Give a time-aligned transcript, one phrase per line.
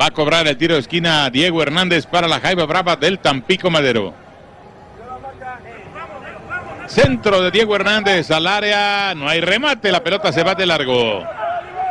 [0.00, 3.70] Va a cobrar el tiro de esquina Diego Hernández para la Jaiba Brava del Tampico
[3.70, 4.14] Madero.
[6.86, 9.14] Centro de Diego Hernández al área.
[9.14, 9.90] No hay remate.
[9.92, 11.24] La pelota se va de largo.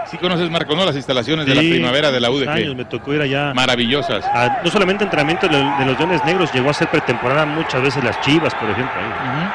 [0.10, 0.84] Si conoces, Marco, ¿no?
[0.86, 2.50] Las instalaciones de la Sí, primavera de la UDG.
[2.50, 3.54] años me tocó ir allá.
[3.54, 4.26] Maravillosas.
[4.26, 8.04] a- no solamente entrenamiento de, de los Leones Negros, llegó a ser pretemporada muchas veces
[8.04, 9.00] las Chivas, por ejemplo.
[9.00, 9.48] ahí.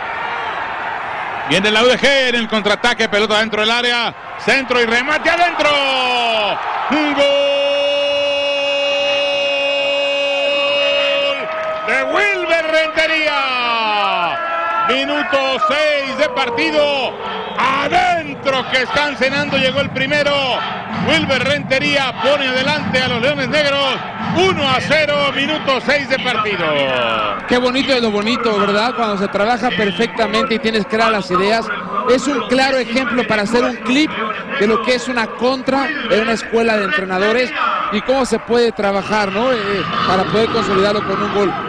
[1.51, 3.09] Viene la UDG en el contraataque.
[3.09, 4.15] Pelota dentro del área.
[4.39, 5.69] Centro y remate adentro.
[6.91, 7.66] Un gol
[14.89, 17.13] Minuto 6 de partido.
[17.59, 19.57] Adentro que están cenando.
[19.57, 20.33] Llegó el primero.
[21.09, 23.97] Wilber Rentería pone adelante a los Leones Negros.
[24.37, 25.33] 1 a 0.
[25.35, 26.67] Minuto 6 de partido.
[27.49, 28.95] Qué bonito es lo bonito, ¿verdad?
[28.95, 31.67] Cuando se trabaja perfectamente y tienes claras las ideas.
[32.09, 34.11] Es un claro ejemplo para hacer un clip
[34.61, 37.53] de lo que es una contra en una escuela de entrenadores
[37.93, 39.53] y cómo se puede trabajar, ¿no?
[39.53, 39.57] Eh,
[40.07, 41.66] para poder consolidarlo con un gol.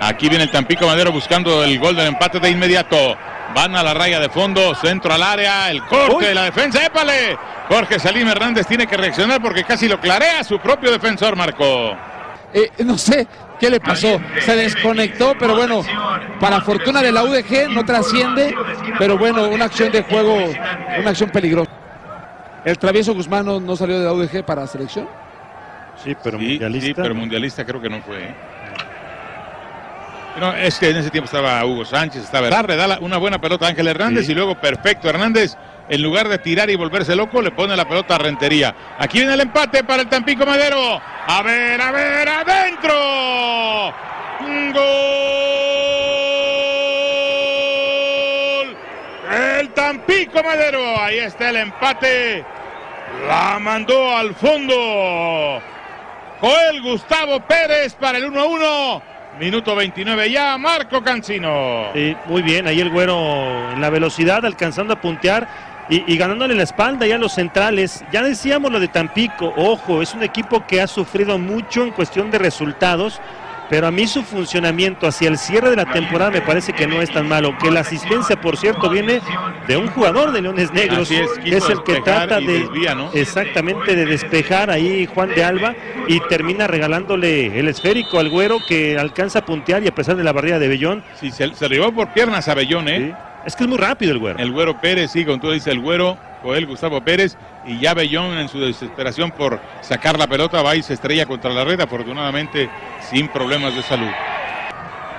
[0.00, 3.16] Aquí viene el Tampico Madero buscando el gol del empate de inmediato.
[3.54, 6.84] Van a la raya de fondo, centro al área, el corte de la defensa.
[6.84, 7.36] ¡Épale!
[7.68, 11.96] Jorge Salim Hernández tiene que reaccionar porque casi lo clarea su propio defensor, Marco.
[12.52, 13.26] Eh, no sé
[13.60, 15.82] qué le pasó, se desconectó, pero bueno,
[16.40, 18.54] para fortuna de la UDG no trasciende,
[18.98, 20.36] pero bueno, una acción de juego,
[20.98, 21.70] una acción peligrosa.
[22.64, 25.08] El travieso Guzmán no, no salió de la UDG para selección.
[26.02, 26.86] Sí, pero Sí, mundialista.
[26.86, 28.24] sí, pero mundialista creo que no fue.
[28.24, 28.34] ¿eh?
[30.40, 33.66] No, es que en ese tiempo estaba Hugo Sánchez, estaba Herrera, da una buena pelota
[33.66, 34.32] a Ángel Hernández Sí.
[34.32, 35.54] y luego perfecto Hernández,
[35.88, 38.74] en lugar de tirar y volverse loco, le pone la pelota a Rentería.
[38.98, 40.98] Aquí viene el empate para el Tampico Madero.
[41.26, 43.92] A ver, a ver, adentro.
[47.80, 48.76] Gol.
[49.58, 50.80] El Tampico Madero.
[51.00, 52.44] Ahí está el empate.
[53.28, 55.60] La mandó al fondo.
[56.40, 59.02] Joel Gustavo Pérez para el 1-1.
[59.38, 61.92] Minuto 29 ya, Marco Cancino.
[62.26, 65.48] Muy bien, ahí el güero en la velocidad, alcanzando a puntear
[65.88, 68.04] y, y ganándole la espalda ya a los centrales.
[68.12, 72.30] Ya decíamos lo de Tampico, ojo, es un equipo que ha sufrido mucho en cuestión
[72.30, 73.20] de resultados,
[73.70, 77.00] pero a mí su funcionamiento hacia el cierre de la temporada me parece que no
[77.00, 77.56] es tan malo.
[77.56, 79.20] Que la asistencia, por cierto, viene
[79.68, 82.94] de un jugador de Leones Negros, Así es, que es el que trata de desvía,
[82.96, 83.10] ¿no?
[83.14, 85.74] exactamente de despejar ahí Juan de Alba
[86.08, 90.24] y termina regalándole el esférico al güero que alcanza a puntear y a pesar de
[90.24, 92.98] la barrera de Bellón, Sí, se, se llevó por piernas a Bellón, ¿eh?
[92.98, 93.29] Sí.
[93.44, 94.38] Es que es muy rápido el güero.
[94.38, 97.36] El güero Pérez, sí, con todo dice el güero, Joel Gustavo Pérez,
[97.66, 101.50] y ya Bellón en su desesperación por sacar la pelota va y se estrella contra
[101.50, 102.68] la red, afortunadamente
[103.10, 104.10] sin problemas de salud.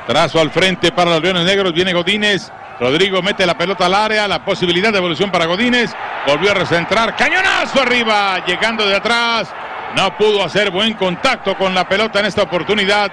[0.07, 4.27] Trazo al frente para los Leones Negros, viene Godínez, Rodrigo mete la pelota al área,
[4.27, 5.93] la posibilidad de evolución para Godínez,
[6.27, 9.53] volvió a recentrar, cañonazo arriba, llegando de atrás,
[9.95, 13.11] no pudo hacer buen contacto con la pelota en esta oportunidad.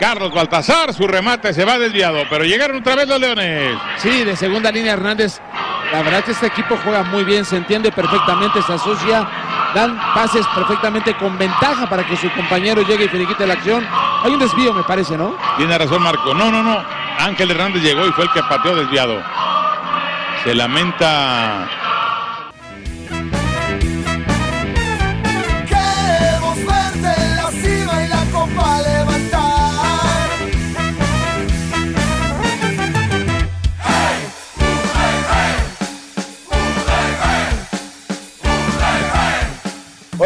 [0.00, 3.76] Carlos Baltasar, su remate se va desviado, pero llegaron otra vez los Leones.
[3.98, 5.38] Sí, de segunda línea Hernández.
[5.92, 9.28] La verdad que este equipo juega muy bien, se entiende perfectamente, se asocia,
[9.74, 13.86] dan pases perfectamente con ventaja para que su compañero llegue y finiquite la acción.
[14.24, 15.36] Hay un desvío, me parece, ¿no?
[15.58, 16.32] Tiene razón Marco.
[16.32, 16.82] No, no, no.
[17.18, 19.22] Ángel Hernández llegó y fue el que pateó desviado.
[20.44, 21.68] Se lamenta.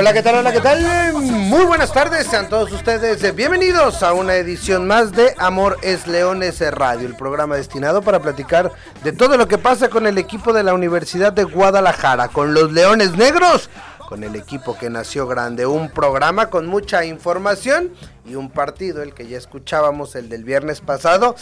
[0.04, 0.34] Hola, ¿qué tal?
[0.34, 1.14] Hola, ¿qué tal?
[1.14, 6.60] Muy buenas tardes, sean todos ustedes bienvenidos a una edición más de Amor es Leones
[6.72, 8.70] Radio, el programa destinado para platicar
[9.02, 12.70] de todo lo que pasa con el equipo de la Universidad de Guadalajara, con los
[12.70, 13.70] Leones Negros,
[14.06, 17.90] con el equipo que nació grande, un programa con mucha información
[18.26, 21.34] y un partido, el que ya escuchábamos, el del viernes pasado,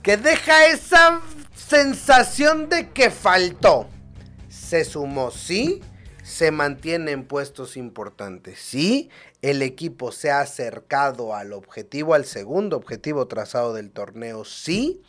[0.00, 1.22] que deja esa
[1.56, 3.88] sensación de que faltó.
[4.48, 5.82] Se sumó, sí,
[6.24, 8.58] se mantiene en puestos importantes.
[8.58, 9.10] Sí,
[9.42, 15.02] el equipo se ha acercado al objetivo, al segundo objetivo trazado del torneo, sí,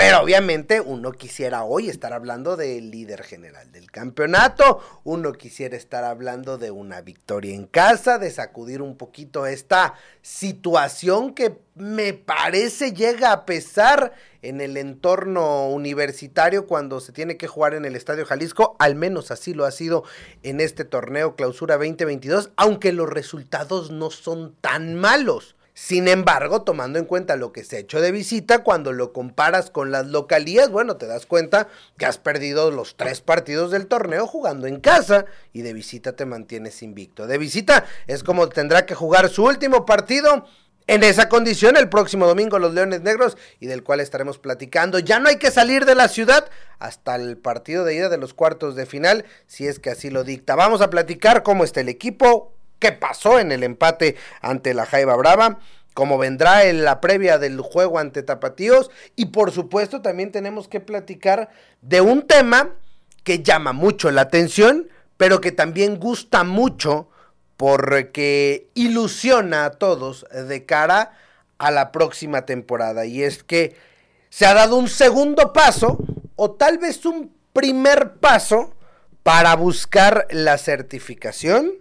[0.00, 6.04] Pero obviamente uno quisiera hoy estar hablando del líder general del campeonato, uno quisiera estar
[6.04, 9.92] hablando de una victoria en casa, de sacudir un poquito esta
[10.22, 17.46] situación que me parece llega a pesar en el entorno universitario cuando se tiene que
[17.46, 20.04] jugar en el Estadio Jalisco, al menos así lo ha sido
[20.42, 25.56] en este torneo Clausura 2022, aunque los resultados no son tan malos.
[25.82, 29.70] Sin embargo, tomando en cuenta lo que se ha hecho de visita, cuando lo comparas
[29.70, 34.26] con las localías, bueno, te das cuenta que has perdido los tres partidos del torneo
[34.26, 35.24] jugando en casa
[35.54, 37.26] y de visita te mantienes invicto.
[37.26, 40.44] De visita es como tendrá que jugar su último partido
[40.86, 44.98] en esa condición el próximo domingo los Leones Negros y del cual estaremos platicando.
[44.98, 48.34] Ya no hay que salir de la ciudad hasta el partido de ida de los
[48.34, 50.56] cuartos de final, si es que así lo dicta.
[50.56, 55.14] Vamos a platicar cómo está el equipo, qué pasó en el empate ante la Jaiba
[55.14, 55.60] Brava,
[55.94, 60.80] cómo vendrá en la previa del juego ante Tapatíos y por supuesto también tenemos que
[60.80, 61.50] platicar
[61.82, 62.70] de un tema
[63.22, 67.08] que llama mucho la atención, pero que también gusta mucho
[67.56, 71.12] porque ilusiona a todos de cara
[71.58, 73.04] a la próxima temporada.
[73.04, 73.76] Y es que
[74.30, 75.98] se ha dado un segundo paso
[76.36, 78.74] o tal vez un primer paso
[79.22, 81.74] para buscar la certificación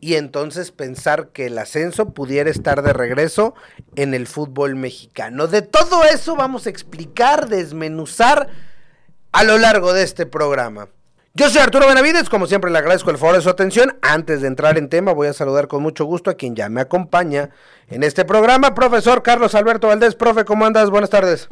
[0.00, 3.54] y entonces pensar que el ascenso pudiera estar de regreso
[3.96, 5.46] en el fútbol mexicano.
[5.46, 8.48] De todo eso vamos a explicar, desmenuzar
[9.32, 10.88] a lo largo de este programa.
[11.34, 13.98] Yo soy Arturo Benavides, como siempre le agradezco el favor de su atención.
[14.00, 16.80] Antes de entrar en tema, voy a saludar con mucho gusto a quien ya me
[16.80, 17.50] acompaña
[17.88, 20.14] en este programa, profesor Carlos Alberto Valdés.
[20.14, 20.88] Profe, ¿cómo andas?
[20.88, 21.48] Buenas tardes.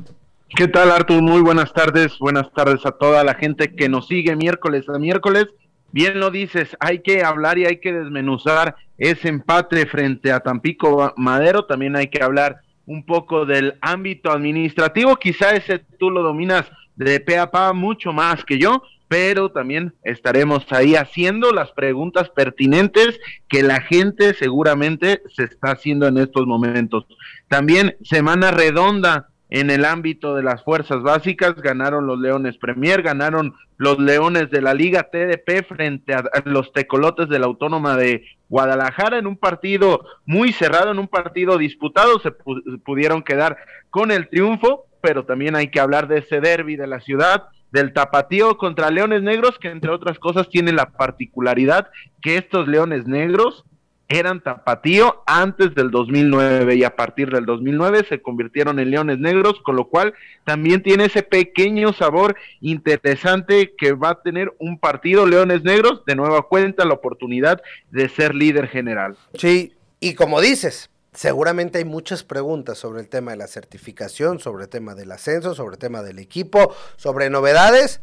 [0.56, 1.20] ¿Qué tal, Arturo?
[1.20, 2.18] Muy buenas tardes.
[2.18, 5.48] Buenas tardes a toda la gente que nos sigue miércoles a miércoles
[5.94, 11.14] bien lo dices, hay que hablar y hay que desmenuzar ese empate frente a Tampico
[11.16, 16.66] Madero, también hay que hablar un poco del ámbito administrativo, quizá ese tú lo dominas
[16.96, 22.28] de pe a pa mucho más que yo, pero también estaremos ahí haciendo las preguntas
[22.28, 27.06] pertinentes que la gente seguramente se está haciendo en estos momentos.
[27.46, 33.54] También semana redonda en el ámbito de las fuerzas básicas, ganaron los Leones Premier, ganaron
[33.76, 39.16] los Leones de la Liga TDP frente a los Tecolotes de la Autónoma de Guadalajara
[39.16, 43.56] en un partido muy cerrado, en un partido disputado, se pudieron quedar
[43.90, 47.92] con el triunfo, pero también hay que hablar de ese derby de la ciudad, del
[47.92, 51.90] tapatío contra Leones Negros, que entre otras cosas tiene la particularidad
[52.20, 53.64] que estos Leones Negros
[54.08, 59.60] eran tapatío antes del 2009 y a partir del 2009 se convirtieron en leones negros,
[59.62, 60.14] con lo cual
[60.44, 66.16] también tiene ese pequeño sabor interesante que va a tener un partido leones negros, de
[66.16, 69.16] nueva cuenta la oportunidad de ser líder general.
[69.34, 74.64] Sí, y como dices, seguramente hay muchas preguntas sobre el tema de la certificación, sobre
[74.64, 78.00] el tema del ascenso, sobre el tema del equipo, sobre novedades.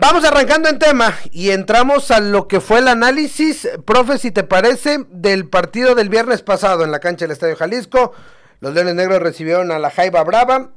[0.00, 4.44] Vamos arrancando en tema y entramos a lo que fue el análisis, profe, si te
[4.44, 8.12] parece, del partido del viernes pasado en la cancha del Estadio Jalisco.
[8.60, 10.70] Los Leones Negros recibieron a la Jaiba Brava,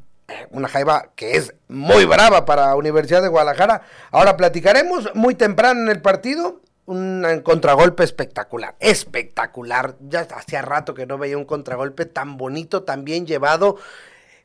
[0.49, 3.83] una Jaiba que es muy brava para Universidad de Guadalajara.
[4.09, 6.59] Ahora platicaremos muy temprano en el partido.
[6.87, 9.97] Un contragolpe espectacular, espectacular.
[9.99, 13.77] Ya hacía rato que no veía un contragolpe tan bonito, tan bien llevado.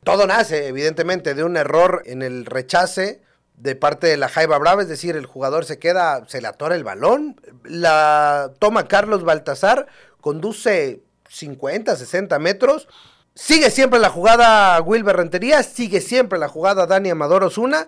[0.03, 3.25] Todo nace, evidentemente, de un error en el rechace
[3.57, 6.75] de parte de la Jaiba Brava, es decir, el jugador se queda, se le atora
[6.75, 9.87] el balón, la toma Carlos Baltasar,
[10.21, 12.87] conduce 50, 60 metros,
[13.33, 17.87] sigue siempre la jugada Wilber Rentería, sigue siempre la jugada Dani Amador Osuna,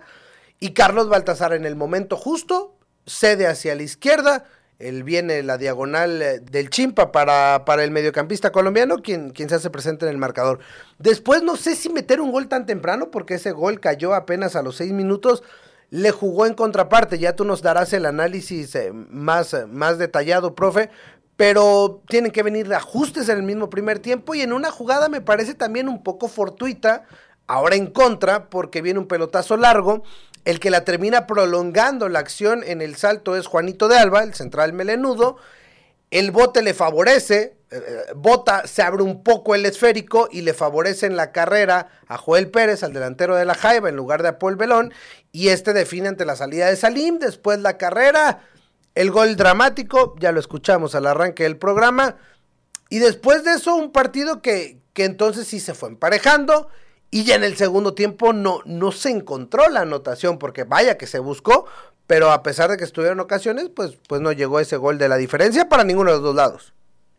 [0.58, 4.44] y Carlos Baltasar en el momento justo cede hacia la izquierda,
[4.80, 9.54] él viene la diagonal eh, del Chimpa para, para el mediocampista colombiano, quien, quien se
[9.54, 10.58] hace presente en el marcador.
[10.98, 14.62] Después no sé si meter un gol tan temprano, porque ese gol cayó apenas a
[14.62, 15.42] los seis minutos.
[15.90, 20.88] Le jugó en contraparte, ya tú nos darás el análisis eh, más, más detallado, profe,
[21.36, 25.20] pero tienen que venir ajustes en el mismo primer tiempo y en una jugada me
[25.20, 27.04] parece también un poco fortuita,
[27.46, 30.04] ahora en contra, porque viene un pelotazo largo
[30.44, 34.34] el que la termina prolongando la acción en el salto es Juanito de Alba, el
[34.34, 35.36] central melenudo.
[36.10, 40.54] El bote le favorece, eh, eh, bota, se abre un poco el esférico y le
[40.54, 44.28] favorece en la carrera a Joel Pérez, al delantero de la Jaiba, en lugar de
[44.28, 44.92] a Paul Belón.
[45.30, 47.18] Y este define ante la salida de Salim.
[47.18, 48.40] Después la carrera,
[48.94, 52.16] el gol dramático, ya lo escuchamos al arranque del programa.
[52.88, 56.68] Y después de eso, un partido que, que entonces sí se fue emparejando
[57.10, 61.06] y ya en el segundo tiempo no, no se encontró la anotación, porque vaya que
[61.06, 61.66] se buscó,
[62.06, 65.16] pero a pesar de que estuvieron ocasiones, pues, pues no llegó ese gol de la
[65.16, 66.72] diferencia para ninguno de los dos lados.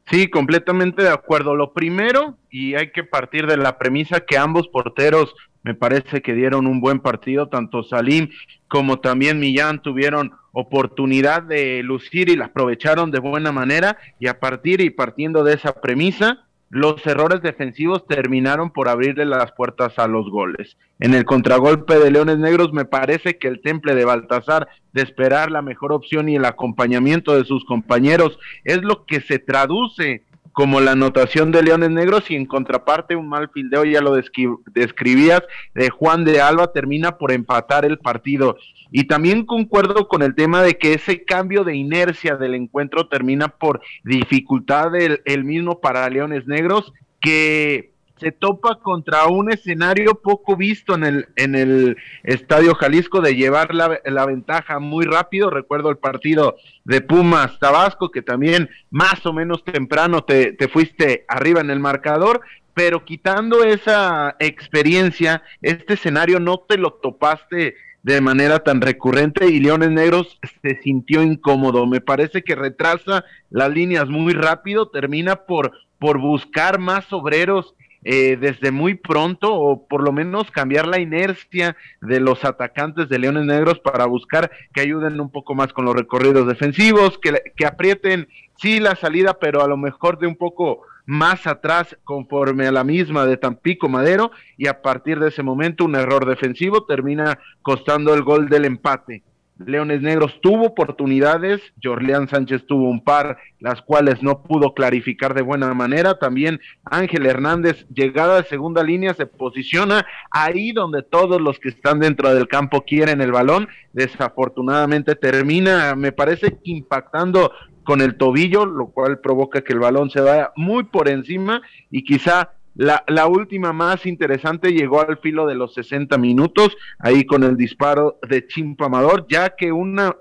[0.10, 1.56] Sí, completamente de acuerdo.
[1.56, 5.34] Lo primero, y hay que partir de la premisa que ambos porteros
[5.64, 8.30] me parece que dieron un buen partido, tanto Salim
[8.68, 14.40] como también Millán tuvieron oportunidad de lucir y la aprovecharon de buena manera y a
[14.40, 20.08] partir y partiendo de esa premisa, los errores defensivos terminaron por abrirle las puertas a
[20.08, 20.78] los goles.
[21.02, 25.52] En el contragolpe de Leones Negros me parece que el temple de Baltasar de esperar
[25.52, 30.82] la mejor opción y el acompañamiento de sus compañeros es lo que se traduce como
[30.82, 35.44] la anotación de Leones Negros y en contraparte un mal fildeo, ya lo describías,
[35.74, 38.58] de Juan de Alba termina por empatar el partido.
[38.92, 43.48] Y también concuerdo con el tema de que ese cambio de inercia del encuentro termina
[43.48, 46.92] por dificultad el, el mismo para Leones Negros,
[47.22, 47.91] que
[48.22, 53.74] se topa contra un escenario poco visto en el, en el Estadio Jalisco de llevar
[53.74, 55.50] la, la, ventaja muy rápido.
[55.50, 61.26] Recuerdo el partido de Pumas Tabasco, que también más o menos temprano te, te fuiste
[61.28, 62.42] arriba en el marcador,
[62.76, 67.74] pero quitando esa experiencia, este escenario no te lo topaste
[68.04, 71.88] de manera tan recurrente y Leones Negros se sintió incómodo.
[71.88, 78.38] Me parece que retrasa las líneas muy rápido, termina por, por buscar más obreros eh,
[78.40, 83.46] desde muy pronto o por lo menos cambiar la inercia de los atacantes de Leones
[83.46, 88.28] Negros para buscar que ayuden un poco más con los recorridos defensivos, que, que aprieten
[88.58, 92.84] sí la salida, pero a lo mejor de un poco más atrás conforme a la
[92.84, 98.14] misma de Tampico Madero y a partir de ese momento un error defensivo termina costando
[98.14, 99.24] el gol del empate.
[99.66, 105.42] Leones Negros tuvo oportunidades, Jorleán Sánchez tuvo un par, las cuales no pudo clarificar de
[105.42, 106.18] buena manera.
[106.18, 112.00] También Ángel Hernández, llegada de segunda línea, se posiciona ahí donde todos los que están
[112.00, 113.68] dentro del campo quieren el balón.
[113.94, 117.52] Desafortunadamente termina, me parece, impactando
[117.84, 122.04] con el tobillo, lo cual provoca que el balón se vaya muy por encima y
[122.04, 127.44] quizá la, la, última más interesante llegó al filo de los 60 minutos, ahí con
[127.44, 130.16] el disparo de Chimpamador, ya que una,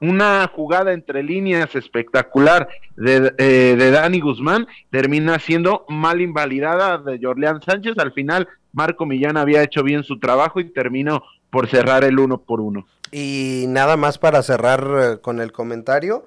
[0.00, 7.18] una jugada entre líneas espectacular de, eh, de Dani Guzmán termina siendo mal invalidada de
[7.20, 7.98] Jorleán Sánchez.
[7.98, 12.38] Al final, Marco Millán había hecho bien su trabajo y terminó por cerrar el uno
[12.38, 12.86] por uno.
[13.10, 16.26] Y nada más para cerrar eh, con el comentario,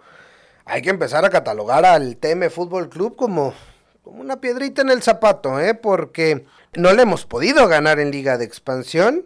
[0.66, 3.54] hay que empezar a catalogar al TM Fútbol Club como
[4.02, 5.74] como una piedrita en el zapato, ¿eh?
[5.74, 9.26] porque no le hemos podido ganar en Liga de Expansión,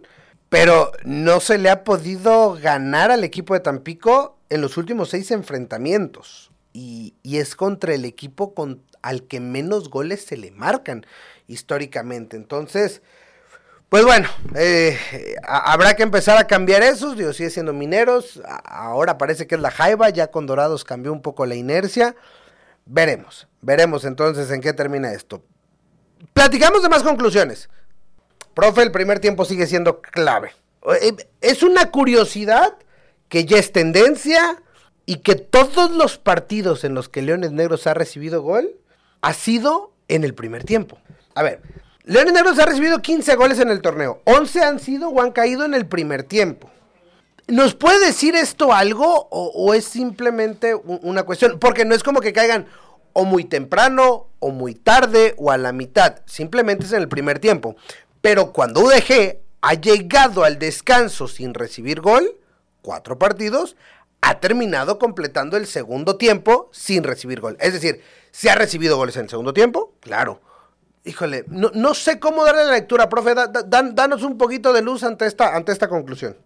[0.50, 5.32] pero no se le ha podido ganar al equipo de Tampico en los últimos seis
[5.32, 6.52] enfrentamientos.
[6.74, 11.06] Y, y es contra el equipo con, al que menos goles se le marcan
[11.48, 12.36] históricamente.
[12.36, 13.02] Entonces,
[13.94, 14.98] pues bueno, eh,
[15.44, 17.16] habrá que empezar a cambiar esos.
[17.16, 18.42] Digo, sigue siendo mineros.
[18.64, 20.10] ahora parece que es la Jaiba.
[20.10, 22.16] Ya con Dorados cambió un poco la inercia.
[22.86, 25.44] Veremos, veremos entonces en qué termina esto.
[26.34, 27.70] Platicamos de más conclusiones.
[28.54, 30.52] Profe, el primer tiempo sigue siendo clave.
[31.02, 32.76] Eh, es una curiosidad
[33.30, 34.62] que ya es tendencia
[35.06, 38.76] y que todos los partidos en los que Leones Negros ha recibido gol
[39.22, 41.00] ha sido en el primer tiempo.
[41.36, 41.62] A ver,
[42.04, 44.22] Leones Negros ha recibido 15 goles en el torneo.
[44.26, 46.70] 11 han sido o han caído en el primer tiempo.
[47.48, 51.60] ¿Nos puede decir esto algo o, es simplemente una cuestión?
[51.60, 52.68] Porque no es como que caigan
[53.12, 56.22] o muy temprano o muy tarde o a la mitad.
[56.26, 57.76] Simplemente es en el primer tiempo.
[58.22, 62.38] Pero cuando UDG ha llegado al descanso sin recibir gol,
[62.82, 63.76] cuatro partidos,
[64.22, 67.58] ha terminado completando el segundo tiempo sin recibir gol.
[67.60, 69.94] Es decir, ¿se ha recibido goles en el segundo tiempo?
[70.00, 70.40] Claro.
[71.04, 73.36] Híjole, no, sé cómo darle la lectura, profe.
[73.66, 76.38] danos un poquito de luz ante esta, ante esta conclusión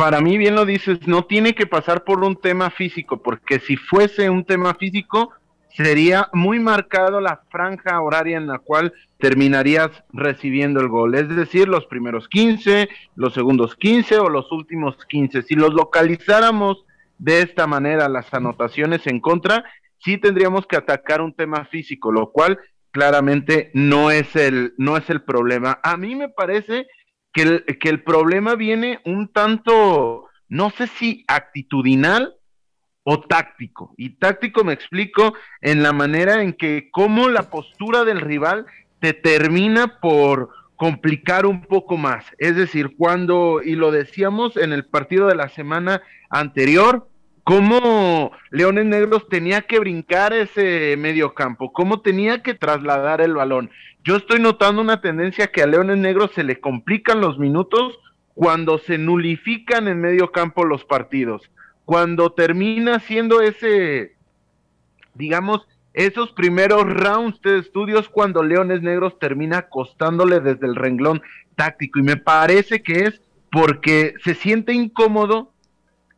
[0.00, 3.76] para mí, bien lo dices, no tiene que pasar por un tema físico, porque si
[3.76, 5.30] fuese un tema físico,
[5.68, 11.16] sería muy marcado la franja horaria en la cual terminarías recibiendo el gol.
[11.16, 15.42] Es decir, los primeros 15, los segundos 15 o los últimos 15.
[15.42, 16.82] Si los localizáramos
[17.18, 19.66] de esta manera, las anotaciones en contra,
[19.98, 22.58] sí tendríamos que atacar un tema físico, lo cual
[22.90, 25.78] claramente no es el, no es el problema.
[25.82, 26.86] A mí me parece
[27.32, 32.34] que el, que el problema viene un tanto, no sé si actitudinal
[33.04, 33.94] o táctico.
[33.96, 38.66] Y táctico me explico en la manera en que cómo la postura del rival
[39.00, 42.24] te termina por complicar un poco más.
[42.38, 47.06] Es decir, cuando, y lo decíamos en el partido de la semana anterior,
[47.44, 53.70] cómo Leones Negros tenía que brincar ese medio campo, cómo tenía que trasladar el balón.
[54.02, 57.98] Yo estoy notando una tendencia que a Leones Negros se le complican los minutos
[58.34, 61.50] cuando se nulifican en medio campo los partidos,
[61.84, 64.16] cuando termina siendo ese,
[65.14, 71.20] digamos, esos primeros rounds de estudios cuando Leones Negros termina acostándole desde el renglón
[71.56, 75.52] táctico y me parece que es porque se siente incómodo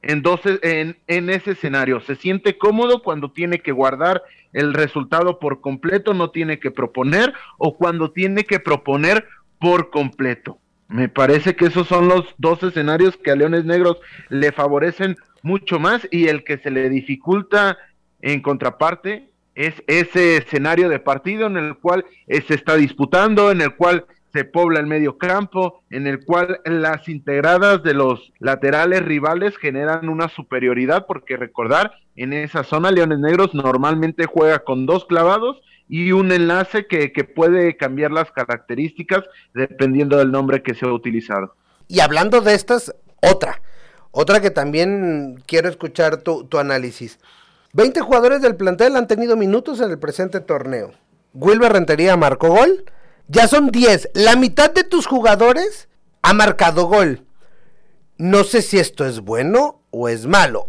[0.03, 0.23] en,
[0.63, 2.01] en, en, ese escenario.
[2.01, 7.33] Se siente cómodo cuando tiene que guardar el resultado por completo, no tiene que proponer,
[7.59, 9.27] o cuando tiene que proponer
[9.59, 10.59] por completo.
[10.89, 15.79] Me parece que esos son los dos escenarios que a Leones Negros le favorecen mucho
[15.79, 17.79] más y el que se le dificulta
[18.21, 23.75] en contraparte es ese escenario de partido en el cual se está disputando, en el
[23.75, 29.57] cual se pobla el medio campo, en el cual las integradas de los laterales rivales
[29.59, 35.61] generan una superioridad, porque recordar, en esa zona Leones Negros normalmente juega con dos clavados
[35.89, 41.55] y un enlace que, puede cambiar las características dependiendo del nombre que se ha utilizado.
[41.89, 43.61] Y hablando de estas, otra,
[44.11, 47.19] otra que también quiero escuchar tu, tu análisis.
[47.75, 50.93] 20 jugadores del plantel han tenido minutos en el presente torneo.
[51.35, 52.85] Wilber Rentería marcó gol.
[53.35, 54.11] Ya son 10.
[54.13, 55.89] La mitad de tus jugadores
[56.21, 57.25] ha marcado gol.
[58.19, 60.69] No sé si esto es bueno o es malo.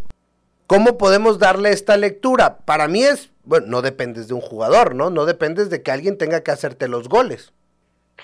[0.65, 2.59] ¿Cómo podemos darle esta lectura?
[2.59, 5.09] Para mí es, bueno, no dependes de un jugador, ¿no?
[5.09, 7.51] No dependes de que alguien tenga que hacerte los goles.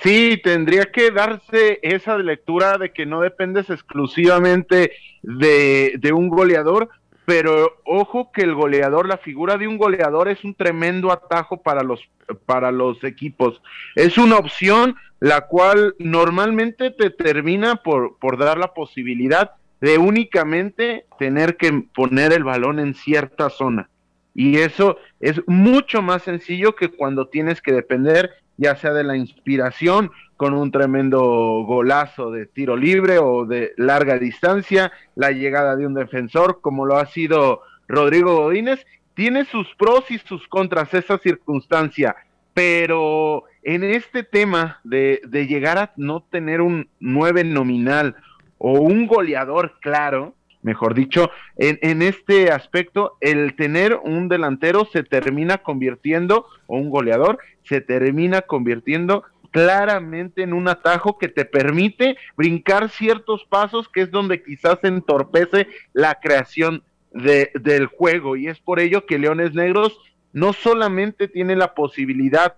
[0.02, 6.88] Sí, tendría que darse esa lectura de que no dependes exclusivamente de, de un goleador,
[7.30, 11.84] pero ojo que el goleador, la figura de un goleador es un tremendo atajo para
[11.84, 12.02] los,
[12.48, 13.62] para los equipos.
[13.94, 21.06] Es una opción la cual normalmente te termina por, por dar la posibilidad de únicamente
[21.20, 23.92] tener que poner el balón en cierta zona.
[24.34, 29.16] Y eso es mucho más sencillo que cuando tienes que depender ya sea de la
[29.16, 31.20] inspiración con un tremendo
[31.66, 36.98] golazo de tiro libre o de larga distancia, la llegada de un defensor como lo
[36.98, 38.86] ha sido Rodrigo Godínez,
[39.16, 42.16] tiene sus pros y sus contras esa circunstancia,
[42.54, 48.16] pero en este tema de, de llegar a no tener un nueve nominal
[48.58, 55.04] o un goleador claro, mejor dicho, en, en, este aspecto, el tener un delantero se
[55.04, 62.18] termina convirtiendo, o un goleador, se termina convirtiendo claramente en un atajo que te permite
[62.36, 68.36] brincar ciertos pasos, que es donde quizás entorpece la creación de, del juego.
[68.36, 70.00] Y es por ello que Leones Negros
[70.34, 72.56] no solamente tiene la posibilidad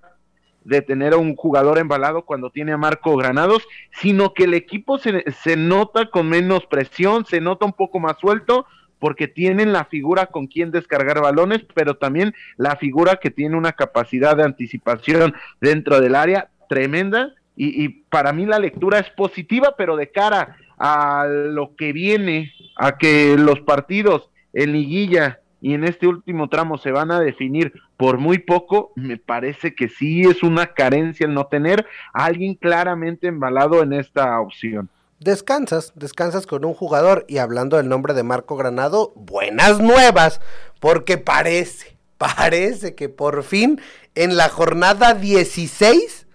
[0.64, 4.98] de tener a un jugador embalado cuando tiene a Marco Granados, sino que el equipo
[4.98, 8.66] se, se nota con menos presión, se nota un poco más suelto,
[9.02, 13.72] porque tienen la figura con quien descargar balones, pero también la figura que tiene una
[13.72, 17.34] capacidad de anticipación dentro del área tremenda.
[17.58, 22.98] Y, para mí la lectura es positiva, pero de cara a lo que viene, a
[22.98, 28.18] que los partidos en liguilla y en este último tramo se van a definir por
[28.18, 33.28] muy poco, me parece que sí es una carencia el no tener a alguien claramente
[33.28, 34.90] embalado en esta opción.
[35.20, 40.42] Descansas, descansas con un jugador y hablando del nombre de Marco Granado, buenas nuevas,
[40.80, 43.80] porque parece, parece que por fin
[44.16, 46.26] en la jornada 16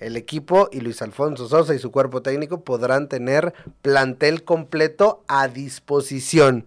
[0.00, 5.48] el equipo y Luis Alfonso Sosa y su cuerpo técnico podrán tener plantel completo a
[5.48, 6.66] disposición.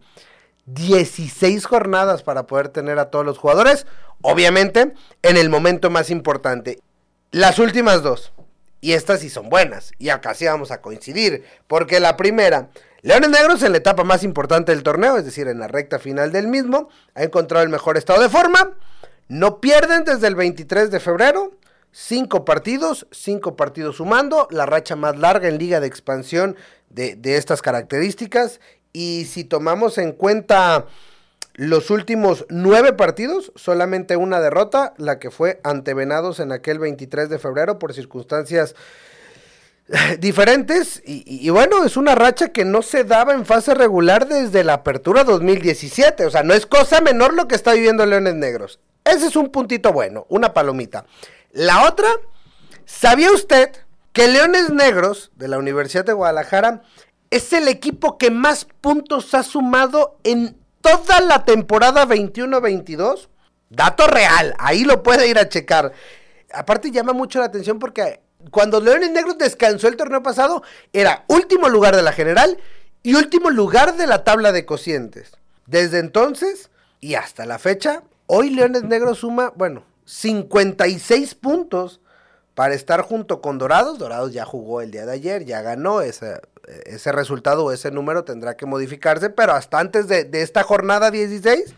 [0.68, 3.88] 16 jornadas para poder tener a todos los jugadores,
[4.22, 6.80] obviamente en el momento más importante.
[7.32, 8.34] Las últimas dos,
[8.80, 12.70] y estas sí son buenas, y acá sí vamos a coincidir, porque la primera,
[13.02, 16.32] Leones Negros en la etapa más importante del torneo, es decir, en la recta final
[16.32, 18.78] del mismo, ha encontrado el mejor estado de forma,
[19.28, 21.52] no pierden desde el 23 de febrero,
[22.00, 26.56] Cinco partidos, cinco partidos sumando, la racha más larga en liga de expansión
[26.90, 28.60] de, estas características.
[28.98, 30.88] Y si tomamos en cuenta
[31.54, 37.30] los últimos nueve partidos, solamente una derrota, la que fue ante Venados en aquel 23
[37.30, 38.74] de febrero por circunstancias
[40.20, 41.04] diferentes.
[41.06, 44.74] Y, y, bueno, es una racha que no se daba en fase regular desde la
[44.74, 46.26] apertura 2017.
[46.26, 48.80] O sea, no es cosa menor lo que está viviendo Leones Negros.
[49.06, 51.06] Ese es un puntito bueno, una palomita.
[51.52, 52.10] La otra,
[52.86, 53.70] ¿sabía usted
[54.12, 56.82] que Leones Negros de la Universidad de Guadalajara
[57.30, 63.30] es el equipo que más puntos ha sumado en toda la temporada 21-22?
[63.70, 65.92] Dato real, ahí lo puede ir a checar.
[66.54, 70.64] Aparte llama mucho la atención porque cuando Leones Negros descansó el torneo pasado,
[70.94, 72.58] era último lugar de la general
[73.04, 75.32] y último lugar de la tabla de cocientes.
[75.66, 76.70] Desde entonces
[77.02, 82.00] y hasta la fecha, hoy Leones Negros suma, bueno, 56 puntos
[82.56, 84.00] para estar junto con Dorados.
[84.00, 86.02] Dorados ya jugó el día de ayer, ya ganó.
[86.02, 86.42] Ese,
[86.86, 91.76] ese resultado o ese número tendrá que modificarse, pero hasta antes de, esta jornada 16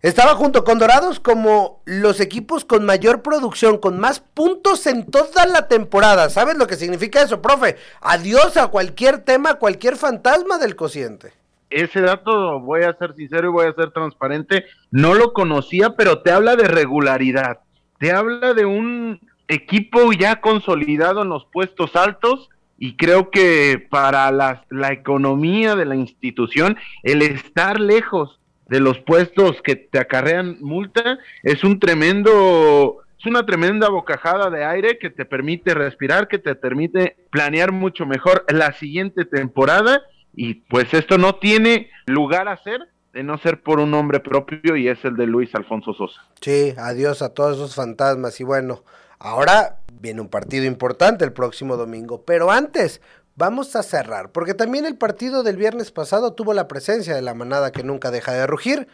[0.00, 5.46] Estaba junto con Dorados como los equipos con mayor producción, con más puntos en toda
[5.46, 6.28] la temporada.
[6.28, 7.76] ¿Sabes lo que significa eso, profe?
[8.02, 11.32] Adiós a cualquier tema, cualquier fantasma del cociente.
[11.70, 16.20] Ese dato, voy a ser sincero y voy a ser transparente, no lo conocía, pero
[16.20, 17.60] te habla de regularidad.
[17.98, 24.30] Te habla de un equipo ya consolidado en los puestos altos y creo que para
[24.30, 30.56] la, la economía de la institución, el estar lejos de los puestos que te acarrean
[30.60, 36.38] multa es un tremendo es una tremenda bocajada de aire que te permite respirar, que
[36.38, 40.02] te permite planear mucho mejor la siguiente temporada
[40.34, 42.80] y pues esto no tiene lugar a ser
[43.14, 46.20] de no ser por un nombre propio y es el de Luis Alfonso Sosa.
[46.40, 48.82] Sí, adiós a todos esos fantasmas y bueno,
[49.18, 53.00] ahora viene un partido importante el próximo domingo, pero antes
[53.36, 57.34] Vamos a cerrar, porque también el partido del viernes pasado tuvo la presencia de la
[57.34, 58.86] manada que nunca deja de rugir.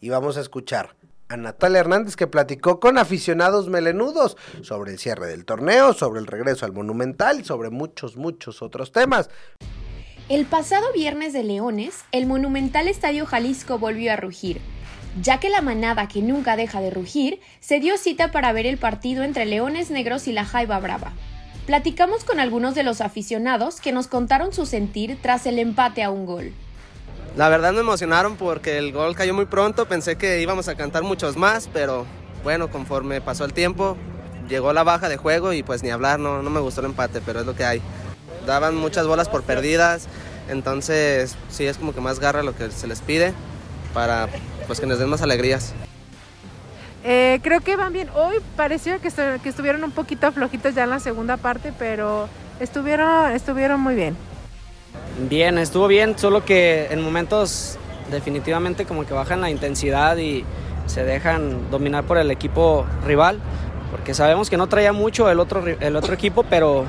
[0.00, 0.94] Y vamos a escuchar
[1.30, 6.26] a Natalia Hernández que platicó con aficionados melenudos sobre el cierre del torneo, sobre el
[6.26, 9.30] regreso al Monumental sobre muchos, muchos otros temas.
[10.28, 14.60] El pasado viernes de Leones, el Monumental Estadio Jalisco volvió a rugir,
[15.20, 18.78] ya que la manada que nunca deja de rugir se dio cita para ver el
[18.78, 21.12] partido entre Leones Negros y la Jaiba Brava.
[21.66, 26.10] Platicamos con algunos de los aficionados que nos contaron su sentir tras el empate a
[26.10, 26.52] un gol.
[27.36, 31.02] La verdad me emocionaron porque el gol cayó muy pronto, pensé que íbamos a cantar
[31.02, 32.06] muchos más, pero
[32.44, 33.96] bueno, conforme pasó el tiempo,
[34.48, 37.20] llegó la baja de juego y pues ni hablar, no, no me gustó el empate,
[37.20, 37.82] pero es lo que hay.
[38.46, 40.06] Daban muchas bolas por perdidas,
[40.48, 43.34] entonces sí es como que más garra lo que se les pide
[43.92, 44.28] para
[44.66, 45.72] pues que nos den más alegrías.
[47.04, 48.08] Eh, creo que van bien.
[48.14, 49.10] Hoy pareció que,
[49.42, 54.16] que, estuvieron un poquito flojitos ya en la segunda parte, pero estuvieron, estuvieron muy bien.
[55.28, 57.78] Bien, estuvo bien, solo que en momentos
[58.10, 60.44] definitivamente como que bajan la intensidad y
[60.86, 63.40] se dejan dominar por el equipo rival,
[63.90, 66.84] porque sabemos que no traía mucho el otro, el otro equipo, pero,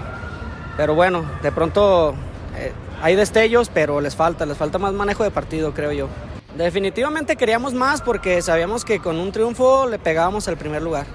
[0.77, 2.15] pero bueno, de pronto
[2.57, 6.09] eh, hay destellos, pero les falta, les falta más manejo de partido, creo yo.
[6.57, 11.05] Definitivamente queríamos más porque sabíamos que con un triunfo le pegábamos al primer lugar.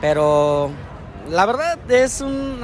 [0.00, 0.70] Pero
[1.28, 2.60] la verdad es un...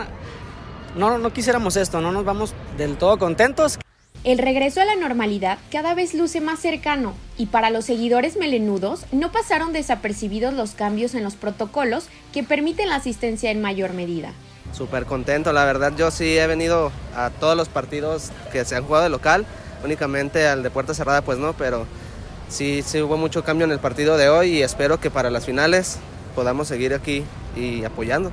[0.94, 3.80] No, no quisiéramos esto, no nos vamos del todo contentos.
[4.22, 9.04] El regreso a la normalidad cada vez luce más cercano y para los seguidores melenudos
[9.10, 14.32] no pasaron desapercibidos los cambios en los protocolos que permiten la asistencia en mayor medida.
[14.72, 18.84] Súper contento, la verdad yo sí he venido a todos los partidos que se han
[18.84, 19.46] jugado de local
[19.84, 21.86] únicamente al de puerta cerrada pues no, pero
[22.48, 25.46] sí, sí hubo mucho cambio en el partido de hoy y espero que para las
[25.46, 25.98] finales
[26.34, 27.24] podamos seguir aquí
[27.56, 28.32] y apoyando.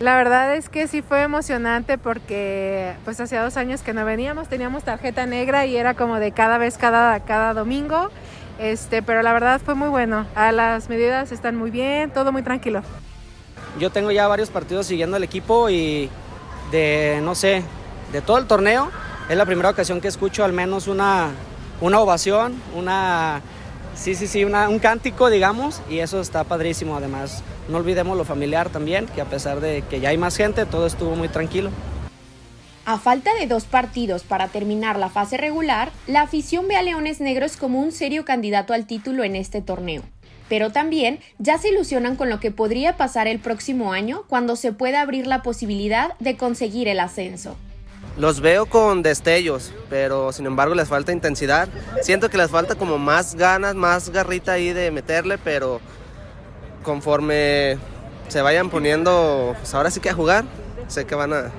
[0.00, 4.48] La verdad es que sí fue emocionante porque pues hacía dos años que no veníamos,
[4.48, 8.10] teníamos tarjeta negra y era como de cada vez, cada, cada domingo,
[8.58, 12.42] este, pero la verdad fue muy bueno, a las medidas están muy bien, todo muy
[12.42, 12.82] tranquilo.
[13.78, 16.10] Yo tengo ya varios partidos siguiendo el equipo y
[16.70, 17.62] de, no sé,
[18.12, 18.90] de todo el torneo,
[19.28, 21.30] es la primera ocasión que escucho al menos una,
[21.80, 23.40] una ovación, una,
[23.94, 26.96] sí, sí, sí, un cántico, digamos, y eso está padrísimo.
[26.96, 30.66] Además, no olvidemos lo familiar también, que a pesar de que ya hay más gente,
[30.66, 31.70] todo estuvo muy tranquilo.
[32.86, 37.18] A falta de dos partidos para terminar la fase regular, la afición ve a Leones
[37.20, 40.02] Negros como un serio candidato al título en este torneo.
[40.50, 44.74] Pero también ya se ilusionan con lo que podría pasar el próximo año cuando se
[44.74, 47.56] pueda abrir la posibilidad de conseguir el ascenso.
[48.16, 51.68] Los veo con destellos, pero sin embargo les falta intensidad.
[52.00, 55.80] Siento que les falta como más ganas, más garrita ahí de meterle, pero
[56.84, 57.76] conforme
[58.28, 60.44] se vayan poniendo, pues ahora sí que a jugar,
[60.86, 61.50] sé que van a,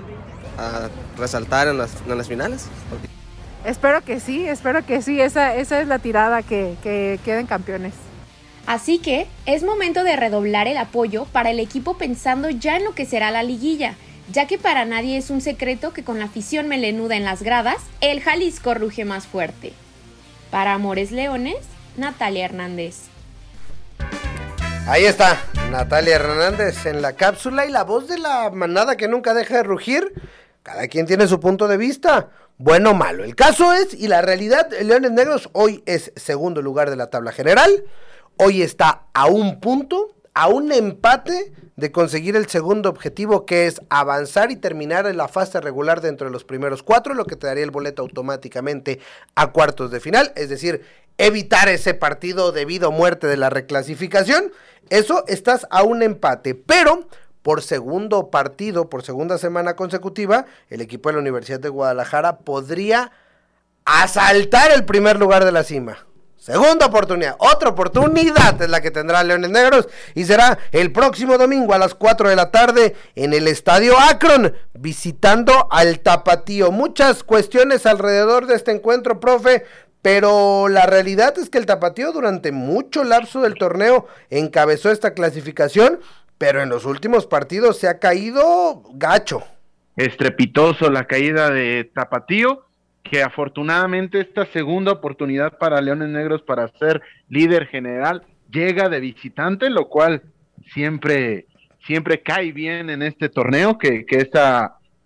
[1.18, 2.68] resaltar en las, finales.
[3.66, 7.94] Espero que sí, espero que sí, esa, esa es la tirada, que, que queden campeones.
[8.66, 12.96] Así que es momento de redoblar el apoyo para el equipo pensando ya en lo
[12.96, 13.96] que será la liguilla
[14.32, 17.78] ya que para nadie es un secreto que con la afición melenuda en las gradas,
[18.02, 19.74] el Jalisco ruge más fuerte.
[20.52, 21.58] Para Amores Leones,
[21.98, 23.04] Natalia Hernández.
[24.88, 29.34] Ahí está, Natalia Hernández en la cápsula y la voz de la manada que nunca
[29.34, 30.14] deja de rugir.
[30.62, 33.24] Cada quien tiene su punto de vista, bueno o malo.
[33.24, 37.32] El caso es, y la realidad, Leones Negros hoy es segundo lugar de la tabla
[37.32, 37.84] general.
[38.38, 43.82] Hoy está a un punto, a un empate de conseguir el segundo objetivo que es
[43.90, 47.48] avanzar y terminar en la fase regular dentro de los primeros cuatro, lo que te
[47.48, 49.00] daría el boleto automáticamente
[49.34, 50.84] a cuartos de final, es decir,
[51.18, 54.52] evitar ese partido debido a muerte de la reclasificación.
[54.90, 57.08] Eso estás a un empate, pero
[57.42, 63.12] por segundo partido, por segunda semana consecutiva, el equipo de la Universidad de Guadalajara podría
[63.86, 66.06] asaltar el primer lugar de la cima.
[66.46, 71.74] Segunda oportunidad, otra oportunidad es la que tendrá Leones Negros y será el próximo domingo
[71.74, 76.72] a las 4 de la tarde en el Estadio Akron, visitando al Tapatío.
[76.72, 79.66] Muchas cuestiones alrededor de este encuentro, profe,
[80.04, 86.00] pero la realidad es que el Tapatío durante mucho lapso del torneo encabezó esta clasificación,
[86.38, 89.42] pero en los últimos partidos se ha caído gacho.
[89.96, 92.68] Estrepitoso la caída de Tapatío,
[93.10, 99.70] que afortunadamente esta segunda oportunidad para Leones Negros para ser líder general llega de visitante,
[99.70, 100.24] lo cual
[100.74, 101.46] siempre,
[101.86, 104.28] siempre cae bien en este torneo, que, que,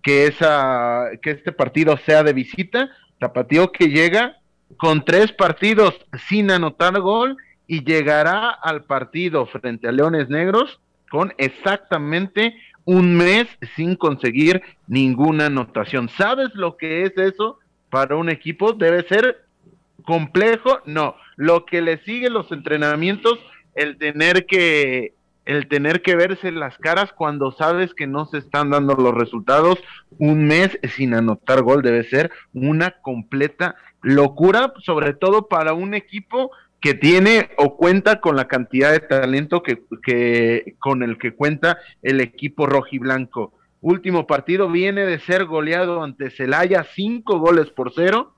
[0.02, 2.90] que, esa, que este partido sea de visita.
[3.20, 4.38] Tapatío que llega
[4.78, 5.94] con tres partidos
[6.30, 7.36] sin anotar gol
[7.68, 15.48] y llegará al partido frente a Leones Negros con exactamente un mes sin conseguir ninguna
[15.48, 16.08] anotación.
[16.10, 17.59] ¿Sabes lo que es eso
[17.90, 18.74] para un equipo?
[18.74, 19.46] Debe ser
[20.04, 20.80] complejo.
[20.86, 23.40] No, lo que le sigue los entrenamientos,
[23.76, 25.14] el tener que
[25.46, 29.80] el tener que verse las caras cuando sabes que no se están dando los resultados,
[30.20, 36.52] un mes sin anotar gol debe ser una completa locura, sobre todo para un equipo
[36.80, 41.80] que tiene o cuenta con la cantidad de talento que, que con el que cuenta
[42.04, 43.54] el equipo rojiblanco.
[43.82, 48.34] Último partido viene de ser goleado ante Celaya, cinco goles por cero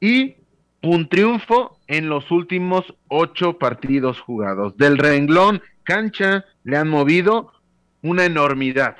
[0.00, 0.36] y
[0.82, 4.76] un triunfo en los últimos ocho partidos jugados.
[4.76, 7.52] Del renglón cancha le han movido
[8.02, 8.96] una enormidad.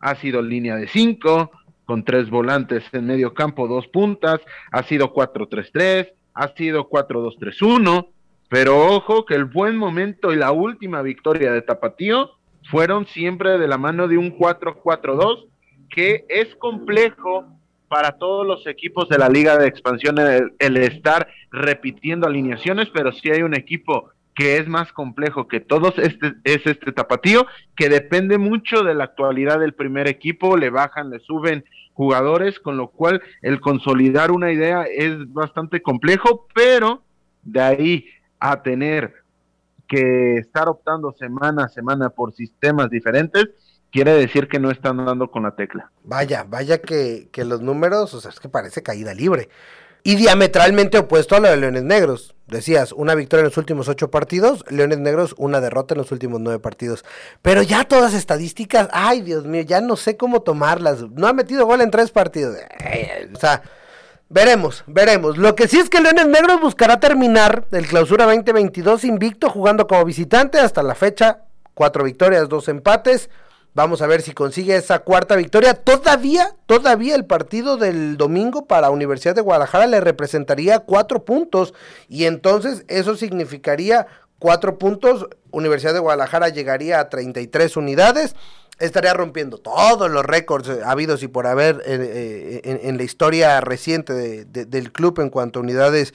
[0.00, 1.50] Ha sido línea de cinco,
[1.84, 4.40] con tres volantes en medio campo, dos puntas,
[4.72, 8.08] ha sido 4-3-3, ha sido 4-2-3-1,
[8.48, 12.32] pero ojo que el buen momento y la última victoria de Tapatío
[12.70, 15.46] fueron siempre de la mano de un 4-4-2
[15.88, 17.46] que es complejo
[17.88, 23.30] para todos los equipos de la liga de expansión el, estar repitiendo alineaciones, pero si
[23.30, 28.36] hay un equipo que es más complejo que todos, este es este tapatío, que depende
[28.36, 33.22] mucho de la actualidad del primer equipo, le bajan, le suben jugadores, con lo cual
[33.40, 37.02] el consolidar una idea es bastante complejo, pero
[37.42, 38.06] de ahí
[38.38, 39.14] a tener
[39.86, 43.46] que estar optando semana a semana por sistemas diferentes,
[43.90, 45.90] quiere decir que no están dando con la tecla.
[46.04, 49.48] Vaya, vaya que, que los números, o sea, es que parece caída libre
[50.06, 52.36] y diametralmente opuesto a lo de Leones Negros.
[52.46, 56.40] Decías, una victoria en los últimos ocho partidos, Leones Negros una derrota en los últimos
[56.40, 57.04] nueve partidos.
[57.42, 61.10] Pero ya todas estadísticas, ay Dios mío, ya no sé cómo tomarlas.
[61.10, 62.56] No ha metido gol en tres partidos.
[63.34, 63.62] O sea,
[64.28, 65.38] veremos, veremos.
[65.38, 70.04] Lo que sí es que Leones Negros buscará terminar el clausura 2022 invicto jugando como
[70.04, 71.42] visitante hasta la fecha.
[71.74, 73.28] Cuatro victorias, dos empates.
[73.76, 75.74] Vamos a ver si consigue esa cuarta victoria.
[75.74, 81.74] Todavía, todavía el partido del domingo para Universidad de Guadalajara le representaría cuatro puntos.
[82.08, 84.06] Y entonces eso significaría
[84.38, 85.26] cuatro puntos.
[85.50, 88.34] Universidad de Guadalajara llegaría a 33 unidades.
[88.78, 94.12] Estaría rompiendo todos los récords habidos y por haber eh, en, en, la historia reciente
[94.12, 96.12] de, de, del club en cuanto a unidades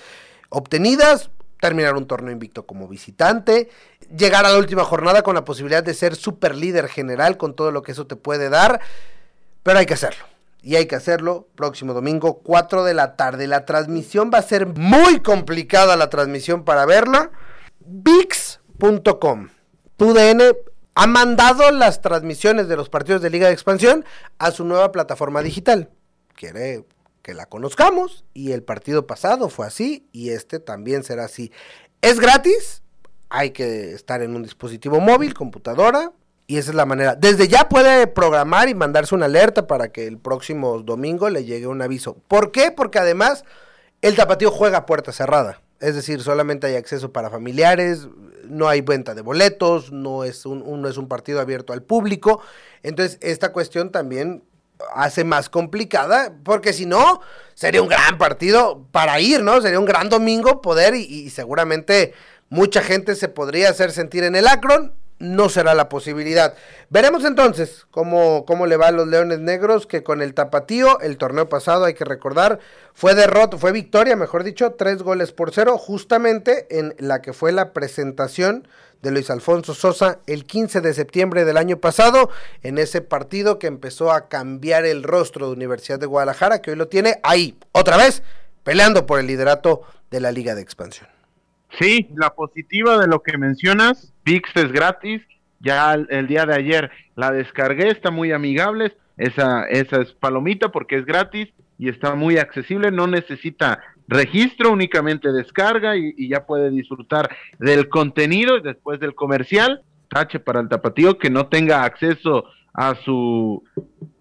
[0.50, 3.70] obtenidas terminar un torneo invicto como visitante,
[4.14, 7.72] llegar a la última jornada con la posibilidad de ser super líder general con todo
[7.72, 8.82] lo que eso te puede dar,
[9.64, 10.26] pero hay que hacerlo.
[10.64, 13.48] Y hay que hacerlo próximo domingo, 4 de la tarde.
[13.48, 17.32] La transmisión va a ser muy complicada la transmisión para verla.
[17.80, 19.50] VIX.com.
[19.98, 20.42] TUDN
[20.96, 24.06] ha mandado las transmisiones de los partidos de Liga de Expansión
[24.40, 25.90] a su nueva plataforma digital.
[26.36, 26.86] Quiere
[27.22, 31.52] que la conozcamos y el partido pasado fue así y este también será así.
[32.02, 32.84] Es gratis,
[33.30, 36.12] hay que estar en un dispositivo móvil, computadora
[36.48, 37.16] y esa es la manera.
[37.16, 41.68] Desde ya puede programar y mandarse una alerta para que el próximo domingo le llegue
[41.68, 42.18] un aviso.
[42.28, 42.72] ¿Por qué?
[42.72, 43.46] Porque además
[44.02, 45.62] el tapatío juega a puerta cerrada.
[45.80, 48.08] Es decir, solamente hay acceso para familiares,
[48.52, 52.42] no hay venta de boletos, no es un, no es un partido abierto al público.
[52.84, 54.44] Entonces, esta cuestión también
[54.94, 57.22] hace más complicada, porque si no,
[57.54, 59.62] sería un gran partido para ir, ¿no?
[59.62, 62.14] Sería un gran domingo poder y, y, seguramente
[62.50, 64.94] mucha gente se podría hacer sentir en el Akron.
[65.22, 66.56] No será la posibilidad.
[66.90, 71.18] Veremos entonces cómo, cómo le va a los Leones Negros, que con el tapatío, el
[71.18, 72.58] torneo pasado, hay que recordar,
[72.96, 77.52] fue derrota, fue victoria, mejor dicho, tres goles por cero, justamente en la que fue
[77.52, 78.68] la presentación
[79.04, 82.32] de Luis Alfonso Sosa el 15 de septiembre del año pasado,
[82.64, 86.78] en ese partido que empezó a cambiar el rostro de Universidad de Guadalajara, que hoy
[86.78, 88.24] lo tiene ahí, otra vez,
[88.64, 91.11] peleando por el liderato de la Liga de Expansión.
[91.80, 95.22] Sí, la positiva de lo que mencionas, Pix es gratis,
[95.60, 100.98] ya el, día de ayer la descargué, está muy amigable, esa, esa es palomita porque
[100.98, 107.30] es gratis y está muy accesible, no necesita registro, únicamente descarga y, ya puede disfrutar
[107.60, 109.82] del contenido y después del comercial.
[110.10, 113.64] Tache para el tapatío que no tenga acceso a su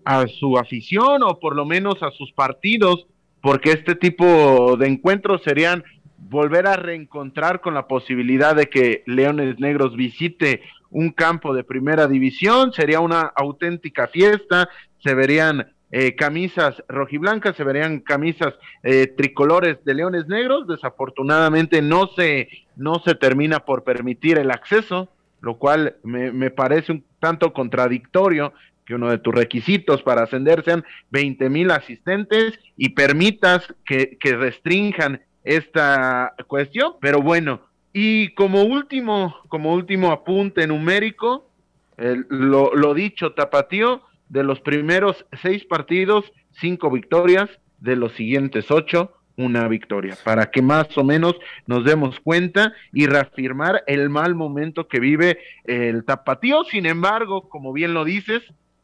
[0.04, 3.06] a su afición o por lo menos a sus partidos,
[3.42, 5.84] porque este tipo de encuentros serían
[6.28, 12.06] volver a reencontrar con la posibilidad de que Leones Negros visite un campo de primera
[12.06, 19.82] división, sería una auténtica fiesta, se verían eh, camisas rojiblancas, se verían camisas eh, tricolores
[19.84, 25.08] de Leones Negros, desafortunadamente no se, no se termina por permitir el acceso,
[25.40, 28.52] lo cual me, me parece un tanto contradictorio
[28.84, 34.36] que uno de tus requisitos para ascender sean 20 mil asistentes y permitas que, que
[34.36, 37.60] restrinjan esta cuestión, pero bueno,
[37.92, 41.50] y como último, como último apunte numérico,
[41.96, 49.12] lo, lo, dicho, Tapatío, de los primeros seis partidos, cinco victorias, de los siguientes ocho,
[49.36, 51.34] una victoria, para que más o menos
[51.66, 56.64] nos demos cuenta y reafirmar el mal momento que vive el Tapatío.
[56.64, 58.42] Sin embargo, como bien lo dices,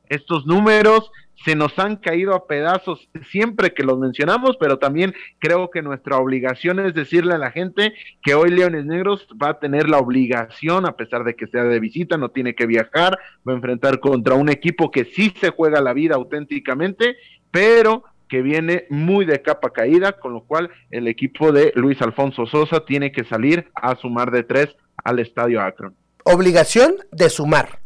[0.09, 1.11] estos números
[1.45, 6.19] se nos han caído a pedazos siempre que los mencionamos, pero también creo que nuestra
[6.19, 10.87] obligación es decirle a la gente que hoy Leones Negros va a tener la obligación,
[10.87, 14.35] a pesar de que sea de visita, no tiene que viajar, va a enfrentar contra
[14.35, 17.17] un equipo que sí se juega la vida auténticamente,
[17.51, 22.47] pero que viene muy de capa caída, con lo cual el equipo de Luis Alfonso
[22.47, 25.95] Sosa tiene que salir a sumar de tres al estadio Akron.
[26.25, 27.79] Obligación de sumar,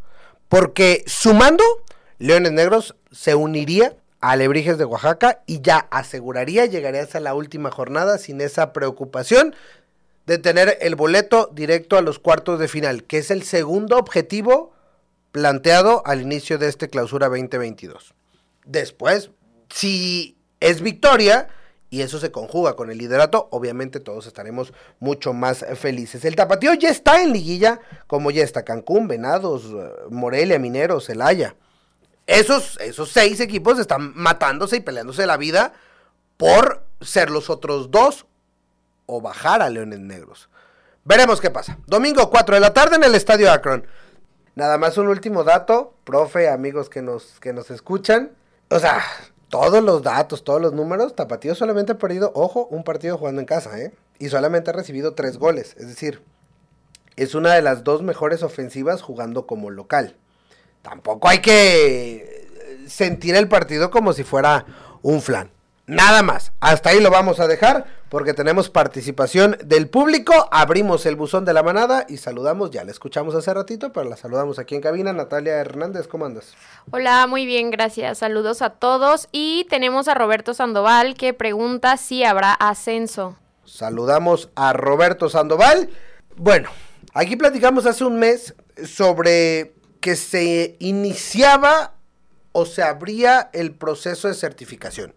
[0.49, 1.63] porque sumando
[2.21, 7.71] Leones Negros se uniría a Alebrijes de Oaxaca y ya aseguraría llegaría hasta la última
[7.71, 9.57] jornada sin esa preocupación
[10.27, 14.75] de tener el boleto directo a los cuartos de final, que es el segundo objetivo
[15.33, 18.13] planteado al inicio de este clausura 2022.
[18.67, 19.31] Después,
[19.71, 21.49] si es victoria
[21.89, 26.27] y eso se conjuga con el liderato, obviamente todos estaremos mucho más felices.
[26.27, 29.75] El tapatío ya está en liguilla, como ya está Cancún, Venados,
[30.11, 31.57] Morelia, Mineros, Celaya
[32.31, 35.73] esos, esos seis equipos están matándose y peleándose la vida
[36.37, 38.25] por ser los otros dos
[39.07, 40.49] o bajar a Leones Negros.
[41.05, 41.79] Veremos qué pasa.
[41.89, 43.85] Domingo 4 de la tarde en el Estadio Akron.
[44.55, 48.31] Nada más un último dato, profe, amigos que nos, que nos escuchan.
[48.69, 49.03] O sea,
[49.49, 53.47] todos los datos, todos los números, Tapatío solamente ha perdido, ojo, un partido jugando en
[53.47, 53.93] casa, ¿eh?
[54.21, 55.75] Y solamente ha recibido tres goles.
[55.79, 56.23] Es decir,
[57.17, 60.15] es una de las dos mejores ofensivas jugando como local
[60.83, 62.49] tampoco hay que
[62.87, 64.67] sentir el partido como si fuera
[65.03, 65.51] un flan.
[65.91, 66.53] Nada más.
[66.61, 70.49] Hasta ahí lo vamos a dejar porque tenemos participación del público.
[70.53, 72.71] Abrimos el buzón de la manada y saludamos.
[72.71, 75.13] Ya la escuchamos hace ratito, pero la saludamos aquí en cabina.
[75.13, 76.55] Natalia Hernández, ¿cómo andas?
[76.93, 78.19] Hola, muy bien, gracias.
[78.19, 79.29] Saludos a todos.
[79.33, 83.37] Y tenemos a Roberto Sandoval que pregunta si habrá ascenso.
[83.65, 85.91] Saludamos a Roberto Sandoval.
[86.37, 86.71] Bueno,
[87.15, 91.95] aquí platicamos hace un mes sobre que se iniciaba
[92.53, 95.15] o se abría el proceso de certificación.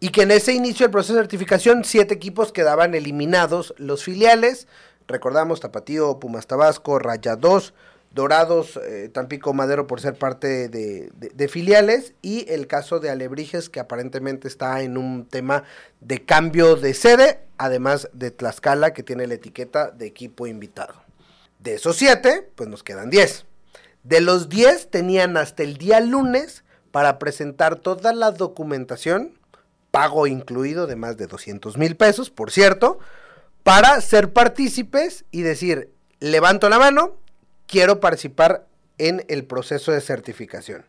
[0.00, 3.74] Y que en ese inicio del proceso de certificación, siete equipos quedaban eliminados.
[3.78, 4.68] Los filiales,
[5.08, 7.74] recordamos, Tapatío, Pumas Tabasco, Raya 2,
[8.12, 12.14] Dorados, eh, Tampico Madero por ser parte de, de, filiales.
[12.22, 15.64] Y el caso de Alebrijes, que aparentemente está en un tema
[16.00, 20.94] de cambio de sede, además de Tlaxcala, que tiene la etiqueta de equipo invitado.
[21.58, 23.47] De esos siete, pues nos quedan diez.
[24.08, 29.38] De los 10 tenían hasta el día lunes para presentar toda la documentación,
[29.90, 33.00] pago incluido de más de 200 mil pesos, por cierto,
[33.64, 37.18] para ser partícipes y decir, levanto la mano,
[37.66, 38.64] quiero participar
[38.96, 40.86] en el proceso de certificación.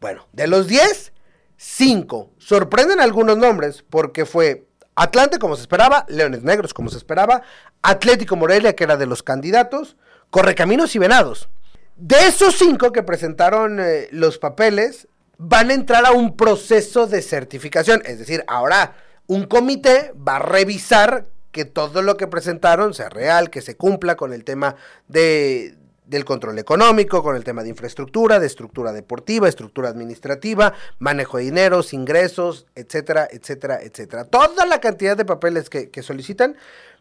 [0.00, 1.12] Bueno, de los 10,
[1.58, 2.32] 5.
[2.36, 7.42] Sorprenden algunos nombres porque fue Atlante como se esperaba, Leones Negros como se esperaba,
[7.82, 9.96] Atlético Morelia que era de los candidatos,
[10.30, 11.48] Correcaminos y Venados.
[11.96, 17.22] De esos cinco que presentaron eh, los papeles, van a entrar a un proceso de
[17.22, 18.02] certificación.
[18.04, 18.94] Es decir, ahora
[19.26, 24.14] un comité va a revisar que todo lo que presentaron sea real, que se cumpla
[24.14, 24.76] con el tema
[25.08, 31.38] de, del control económico, con el tema de infraestructura, de estructura deportiva, estructura administrativa, manejo
[31.38, 34.24] de dineros, ingresos, etcétera, etcétera, etcétera.
[34.24, 36.56] Toda la cantidad de papeles que solicitan,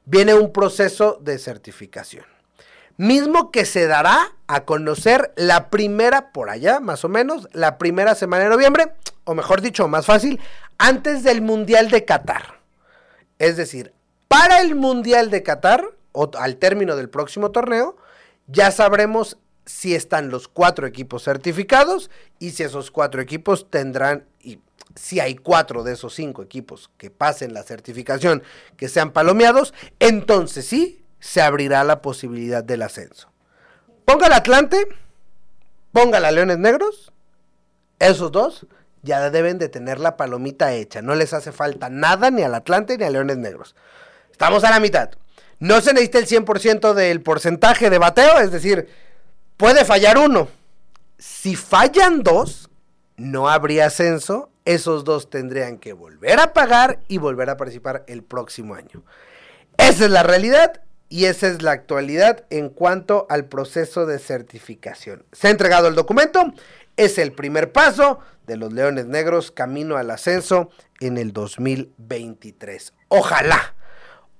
[0.05, 2.34] viene un proceso de certificación
[2.97, 8.15] mismo que se dará a conocer la primera, por allá más o menos, la primera
[8.15, 8.93] semana de noviembre,
[9.23, 10.39] o mejor dicho, más fácil,
[10.77, 12.59] antes del Mundial de Qatar.
[13.39, 13.93] Es decir,
[14.27, 17.97] para el Mundial de Qatar, o al término del próximo torneo,
[18.47, 24.59] ya sabremos si están los cuatro equipos certificados y si esos cuatro equipos tendrán, y
[24.95, 28.43] si hay cuatro de esos cinco equipos que pasen la certificación,
[28.77, 33.31] que sean palomeados, entonces sí se abrirá la posibilidad del ascenso.
[34.05, 34.87] Ponga el Atlante,
[35.91, 37.11] ponga la Leones Negros,
[37.97, 38.67] esos dos
[39.01, 41.01] ya deben de tener la palomita hecha.
[41.01, 43.75] No les hace falta nada ni al Atlante ni a Leones Negros.
[44.31, 45.09] Estamos a la mitad.
[45.57, 48.87] No se necesita el 100% del porcentaje de bateo, es decir,
[49.57, 50.47] puede fallar uno.
[51.17, 52.69] Si fallan dos,
[53.17, 54.51] no habría ascenso.
[54.63, 59.03] Esos dos tendrían que volver a pagar y volver a participar el próximo año.
[59.77, 65.25] Esa es la realidad y esa es la actualidad en cuanto al proceso de certificación.
[65.31, 66.53] Se ha entregado el documento,
[66.97, 72.93] es el primer paso de los Leones Negros camino al ascenso en el 2023.
[73.07, 73.75] Ojalá,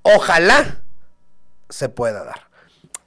[0.02, 0.82] ojalá
[1.70, 2.50] se pueda dar.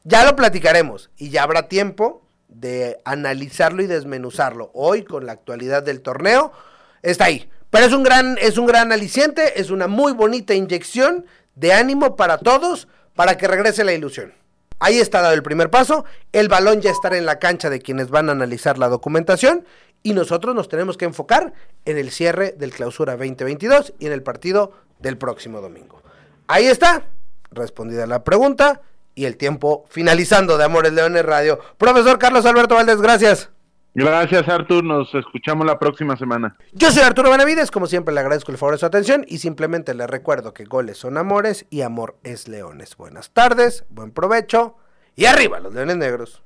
[0.05, 4.71] Ya lo platicaremos y ya habrá tiempo de analizarlo y desmenuzarlo.
[4.75, 6.53] Hoy con la actualidad del torneo
[7.03, 7.49] está ahí.
[7.71, 12.17] Pero es un gran es un gran aliciente, es una muy bonita inyección de ánimo
[12.17, 12.89] para todos
[13.19, 14.33] para que regrese la ilusión.
[14.79, 18.11] Ahí está dado el primer paso, el balón ya estará en la cancha de quienes
[18.11, 19.65] van a analizar la documentación
[20.05, 21.53] y nosotros nos tenemos que enfocar
[21.85, 26.01] en el cierre del clausura 2022 y en el partido del próximo domingo.
[26.47, 27.07] Ahí está,
[27.51, 28.83] respondida la pregunta
[29.17, 31.59] y el tiempo finalizando de Amores Leones Radio.
[31.77, 33.51] Profesor Carlos Alberto Valdés, gracias.
[33.95, 34.85] Gracias, Artur.
[34.85, 36.57] Nos escuchamos la próxima semana.
[36.73, 37.71] Yo soy Arturo Benavides.
[37.71, 40.99] Como siempre, le agradezco el favor de su atención y simplemente le recuerdo que goles
[40.99, 42.97] son amores y amor es leones.
[42.97, 44.77] Buenas tardes, buen provecho
[45.17, 46.43] y arriba los leones negros.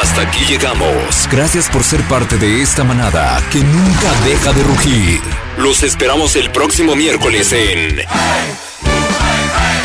[0.00, 1.28] Hasta aquí llegamos.
[1.30, 5.20] Gracias por ser parte de esta manada que nunca deja de rugir.
[5.56, 8.00] Los esperamos el próximo miércoles en